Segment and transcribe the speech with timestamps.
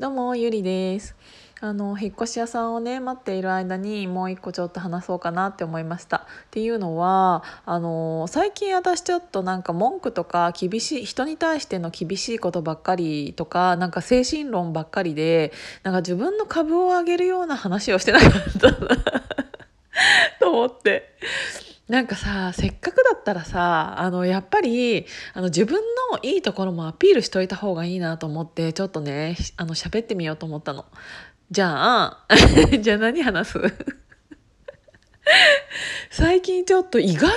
[0.00, 1.14] どうもゆりです。
[1.60, 6.16] あの引っ越し屋さんをね待っている間にもう一個ちょっと話そうかなって思いました。
[6.16, 6.20] っ
[6.50, 15.52] ていうのはあの最近私ちょっとなんか文句とか厳しい人に対しての厳しいことばっかりとかなんか精神論ばっかりで
[15.84, 18.72] なんか自分の株を上げるような話をしてなかった
[20.40, 21.14] と思って。
[21.88, 25.04] なんかさせっかくだったらさあのやっぱり
[25.34, 25.74] あの自分
[26.12, 30.86] のいいところもアピールしといた方がいいなと思ってちょっとねあの喋ってみようと思ったの。
[31.50, 32.26] じゃあ
[32.80, 33.58] じゃあ何話す？
[36.10, 37.30] 最近ちょっと意外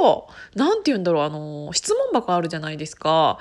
[0.00, 3.38] と何て言うんだろうあの質問箱あるじゃないですか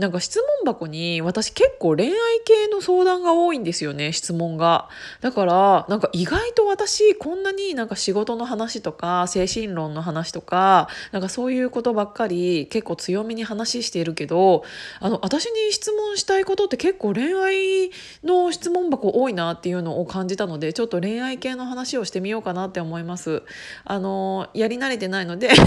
[0.00, 2.14] なんか質問箱に私結構恋愛
[2.44, 4.88] 系の相談が多いんですよね質問が。
[5.20, 14.64] だからなんか意外と私こんなになんか仕事の話とか精神論の話とかなんかそういうことばっかり結構強めに話しているけど
[15.00, 17.90] あの私に質問したいことって結構恋愛
[18.24, 23.42] の質問箱多いなっていうのを感じたのでちょっと恋愛系の話をしてみようかなって思います。
[23.84, 25.50] あのやり慣れてないので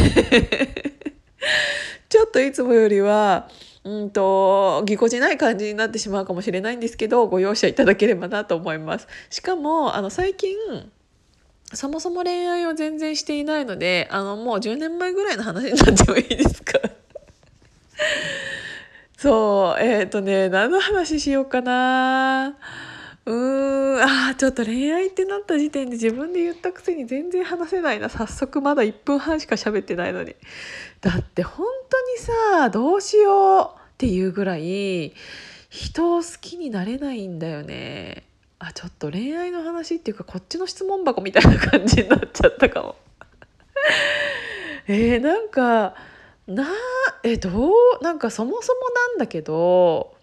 [2.09, 3.49] ちょっといつもよりは
[3.83, 9.07] うんとぎこちない感じになってしまうかもしれないんですけどご容赦いただければなと思います。
[9.29, 10.55] しかもあの最近
[11.73, 16.79] そもそも恋愛を全然していないのであのもう10年前ぐらいの話になってもいいですか？
[19.17, 22.55] そうえっ、ー、とね何の話しようかな
[23.25, 28.09] うーんあちょっと恋愛ってなった時点で自分で言ったくせに全然話せないな。
[28.09, 30.35] 早速まだ1分半しか喋ってないのに。
[31.01, 32.17] だって本当に
[32.61, 35.13] さどうしようっていうぐらい
[35.69, 38.23] 人を好きになれないんだよね。
[38.59, 42.95] あちょっと恋愛の話っていうかこっちの質問箱みたいな感じになっちゃったかも。
[44.87, 45.95] えー、なんか
[46.47, 46.67] な
[47.23, 50.13] えどうなんかそもそもなんだけど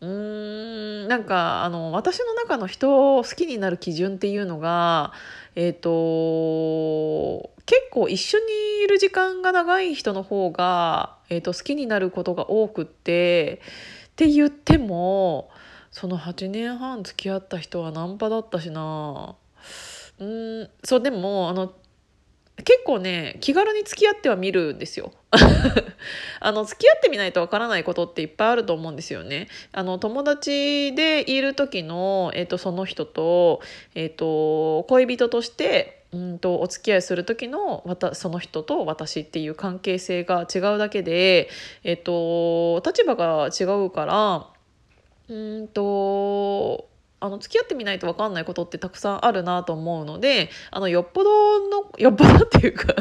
[0.00, 1.08] うーん。
[1.08, 5.12] なんかあの私の中の人を好きになる基準っていうのが
[5.54, 8.44] え、ー、と結構一緒に
[8.84, 13.60] いる時間が長い人の方が、えーと、好きになることが多くって
[14.08, 15.50] って言っても
[15.90, 19.34] その8年半付き合った人はナンパだったしな。
[20.18, 20.70] うん。
[20.84, 21.72] そうでもあの
[22.64, 25.12] 結構ね気軽に付き合ってはみるんですよ。
[26.40, 29.48] あの付き合ってみないとわからないことっていっぱいあると思うんですよね。
[29.72, 33.60] あの友達でいる時の、えーと、その人と,、
[33.94, 37.84] えーと、恋人としてうんとお付き合いする時の
[38.14, 41.50] その人と私っていう関係性が違うだけで、
[41.84, 44.46] えーと立場が違うから
[45.28, 46.88] うんと
[47.20, 52.94] あの付き合ってみないと分かんないことってたくさんあるなと思うのであのよっぽどの よっぽどっていうか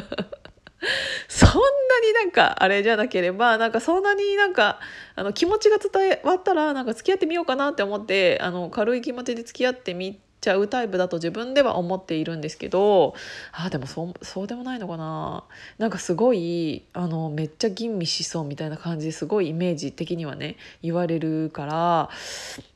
[1.27, 1.59] そんな
[2.07, 4.79] になんかあれじゃなければなんかそんなになんか
[5.15, 13.15] あの気持ちが伝わったらなんか付き合ってみようかなって思ってあの軽い気持ちで付き合ってみちゃうタイプだと自分では思っているんですけど
[13.51, 15.43] あでもそうそうでもないのかな。
[15.79, 22.09] なんかすごいあのめっちゃ吟味しそうみたいな感じですごいイメージ的にはね言われるから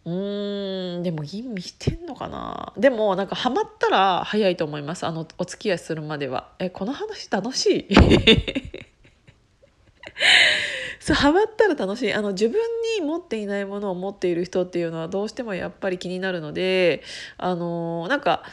[0.06, 2.74] うーんでも吟味してんのかな。
[2.78, 5.06] でもなんかハマったら早いと思います。
[5.06, 6.50] あのお付き合いするまでは。
[6.59, 7.94] えこの話楽しい？
[10.99, 12.13] そうハマったら楽しい。
[12.13, 12.59] あの自分
[12.99, 17.01] に持っていないものを持っている人っていうのはどうしてもやっぱり気になるので
[17.37, 18.43] あのなんか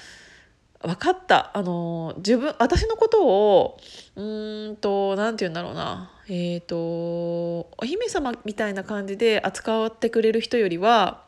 [0.80, 1.56] 分かった。
[1.56, 3.78] あの自分私のことを
[4.14, 4.22] う
[4.70, 6.12] んと何て言うんだろうな。
[6.28, 11.24] えっ、ー、とお姫様みたいな感じで扱ってくれる人よりは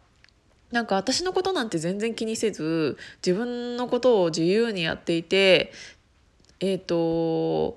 [0.71, 5.73] なんか私のことなんて全然気にせず自分のことを自由にやっていて
[6.61, 7.77] えっ、ー、と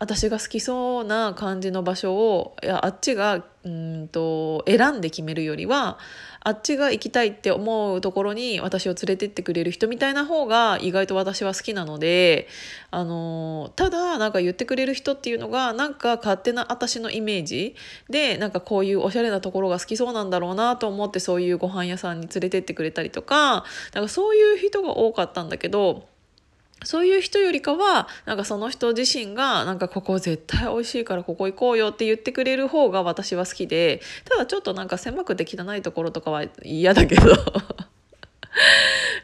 [0.00, 5.98] 私が好きそうな感じの場所をいやあっちがうんと選んで決めるよりは
[6.40, 12.46] あっちが行きたいって思うところに私を連れてってくれる人みたいな方が意外と私は好きなので
[12.90, 17.74] あのただなんか言ってくれる人っていうのがなんか勝手な私のイメージ
[18.08, 26.06] でなんかこういうおしゃれなところが好きそうなんだろうなと思ってそういうご飯屋さんに連れてってくれたりとかなんかそういう人が多かったんだけど
[26.84, 37.22] そういう人よりかはなんかその人自身がなんかここ絶対美味しいからここ行こうよって言ってくれる方が私は好きでただちょっとなんか狭くて汚いところとかは嫌だけど。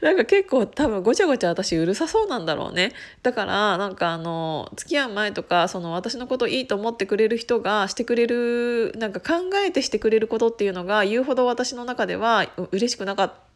[0.01, 2.93] なんか結構多分ごちゃごちゃ私うるさそうなんだろうね。
[3.23, 13.54] だからなんかあの付き合う前とかその私のこといいと思ってくれる人がしてくれるなんか考えてしてくれることっていうのが言うほど私の中では嬉しくなかった。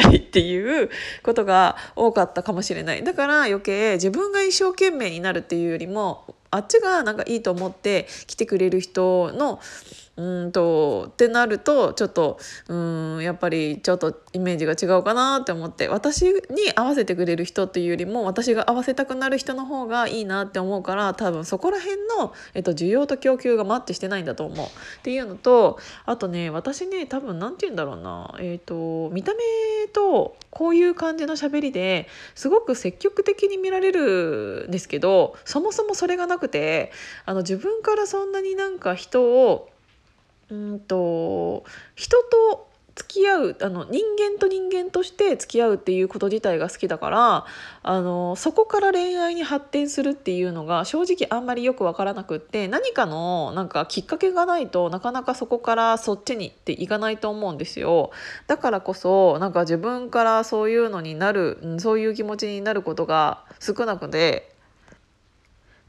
[0.00, 0.90] たりっていう
[1.22, 3.02] ことが多かったかもしれない。
[3.02, 9.60] だから余計自分が一生懸命になるっていうよりもあっちがなんかいいと思って来てくれる人の
[10.18, 12.38] うんとってなるとちょっと
[12.68, 16.40] うんやっぱりちょっとイメージが違うかなって思って私に
[16.74, 24.70] 合わせてくれる人っていうよりも私が合わせたくなる人の方がいいなって思うから多分そこら辺の、えっと、需要と供給がマッチしてないんだと思うっ
[25.02, 29.38] ていうのとあとね私ね多分何て言うんだろうな、えっと、見た目
[29.92, 36.90] とこういう感じの喋りですごく積極的に見られるんですけどそもそもそれがなくて
[37.24, 39.68] あの自分からそんなになんか人を
[40.50, 41.64] うんと
[41.94, 42.68] 人と
[42.98, 47.46] 付き合うあの人間と人間として付き合うっていうこと自体が好きだから
[47.84, 58.10] あのそこから恋愛に発展するっていうのが正直あんまりよく分からなくって何かのなんかきっかけがないとなかなかそこからそっちにっていかないと思うんですよ。
[58.48, 64.57] だからこそなんか自分からそういうのになるそういう気持ちになることが少なくて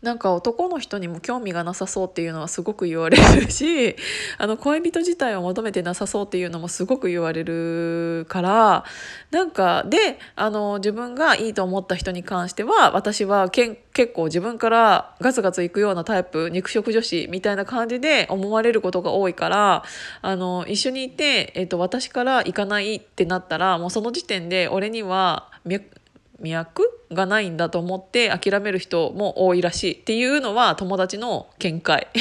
[0.02, 3.98] なんか男の人にも興味がなさそうっていうのはすごく言われるし
[4.38, 8.86] あの恋人自体を求めてなさそうっていうのもすごく言われるから
[9.32, 19.84] なんかであの自分がいいと思った人に関しては私はけん結構自分からガツガツいくようなタイプ肉食女子みたいな感じで思われることが多いから
[20.22, 25.99] あの一緒にいて、えっと、私から行かないってなったらもうその時点で俺には脈
[26.42, 32.08] 脈がないんだと思って諦める人も多いらしいっていうのは友達の見解。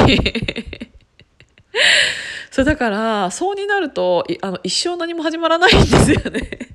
[2.51, 6.69] そうだからそうになるとあの一生何も始まらないんですよね。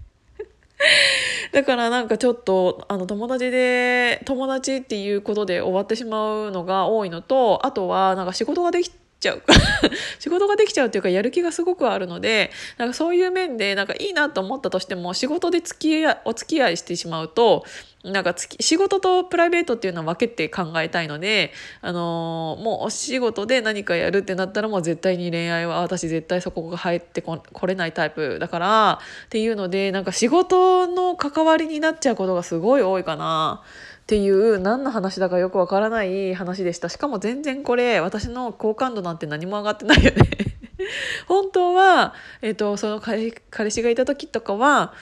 [1.51, 8.91] だからなんかちょっとあの友達で友達っていうことで終わってしまうのが多いのとあとはなんか仕事ができ
[9.23, 9.41] ちゃう
[10.19, 17.65] 仕事ができちゃうっていうかやる気がすごくあるのでなんかそういう面でなんかいいなと思ったとしても仕事で付き合お付き合いしてしまうと
[18.03, 33.63] なんか仕事とプライベートっていうのは分けて考えたいので、あのー、もうお仕事で何かやるってなったらもう絶対に恋愛は私絶対そこが入ってこれないタイプだからっていうのでなんか仕事の関わりになっちゃうことがすごい多いかな。
[34.03, 36.89] っていう何の話だかよくわからない話でした。
[36.89, 40.29] しかも全然これ私の好感度なんて何も上がってないよね。
[41.25, 43.31] 本当は、えーと、その彼
[43.71, 44.93] 氏がいた時とかは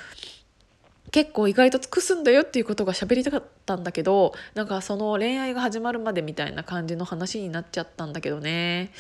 [1.09, 3.60] 結構意外と尽くすんだよっていうことが喋りたかった。
[3.65, 8.91] たんだけどなんかその恋愛が始まるまでみたいな感じの話になっちゃったんだけどね。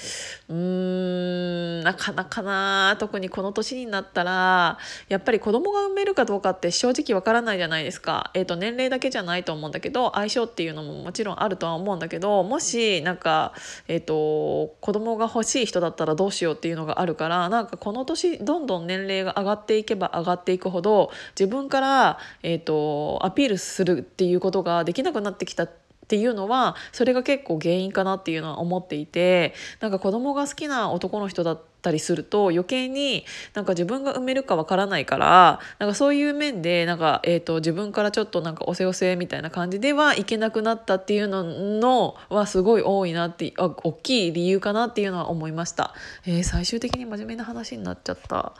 [0.49, 4.77] うーんなかなかな特にこの年になったら
[5.09, 13.53] やっぱり子供が産めるかどうかって正直わからないじゃないですか、えーと、年齢だけじゃないと思うんだけど相性っていうのももちろんあるとは思うんだけどもしなんか、
[13.87, 25.67] えーと、子供が欲しい人だったらどうしようっていうのがあるからなんかこの年どんどん年齢が上がっていけば上がっていくほど自分からえーと、アピールするっていうことができなくなってきた
[26.11, 33.23] っていうのはそれが結構原因かなっていうのは思っていてなんか子供が好きな男の人だったりすると余計に
[33.53, 45.93] なんか自分が産めるかわからないからなんかそういう面でなんか、えーと、自分からちょっとなんかおせおせみたいな感じではいけなくなったっていうののはすごい多いなってあ大きい理由かなっていうのは思いました。
[46.25, 48.53] えー、最終的に真面目な話になっちゃった。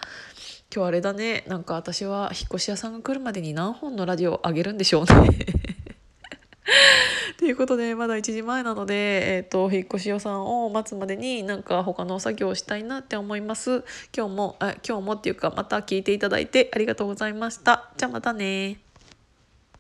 [0.73, 5.80] 今日あれだねなんか私は引っ越し屋さんが来るまでに何本のラジオあげるんでしょうね
[7.37, 13.83] ということでまだ1時前なので、えーと、引っ越し予算を待つまでになんか他の作業をしたいなって思います。
[14.15, 17.89] 今日もあ今日もっていうかまた聞いていただいてありがとうございました。
[17.97, 18.90] じゃあまたね